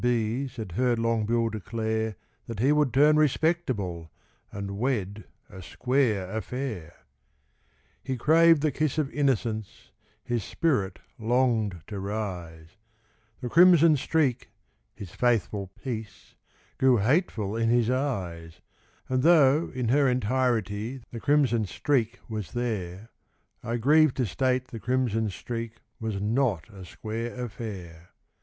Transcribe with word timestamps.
's 0.03 0.55
had 0.55 0.71
heard 0.71 0.97
Long 0.97 1.27
Bill 1.27 1.49
declare 1.49 2.15
That 2.47 2.57
he 2.57 2.71
would 2.71 2.91
turn 2.91 3.17
respectable 3.17 4.11
and 4.51 4.79
wed 4.79 5.25
a 5.47 5.61
'square 5.61 6.27
affair.' 6.35 7.05
He 8.03 8.17
craved 8.17 8.63
the 8.63 8.71
kiss 8.71 8.97
of 8.97 9.11
innocence; 9.13 9.91
his 10.23 10.43
spirit 10.43 10.97
longed 11.19 11.81
to 11.85 11.99
rise; 11.99 12.77
The 13.41 13.49
'Crimson 13.49 13.95
Streak,' 13.95 14.49
his 14.95 15.11
faithful 15.11 15.67
'piece,' 15.67 16.33
grew 16.79 16.97
hateful 16.97 17.55
in 17.55 17.69
his 17.69 17.91
eyes; 17.91 18.59
(And 19.07 19.21
though, 19.21 19.69
in 19.71 19.89
her 19.89 20.09
entirety, 20.09 21.03
the 21.11 21.19
Crimson 21.19 21.67
Streak 21.67 22.19
'was 22.27 22.53
there,' 22.53 23.11
I 23.61 23.77
grieve 23.77 24.15
to 24.15 24.25
state 24.25 24.69
the 24.69 24.79
Crimson 24.79 25.29
Streak 25.29 25.73
was 25.99 26.19
not 26.19 26.67
a 26.73 26.85
'square 26.85 27.35
affair. 27.35 28.09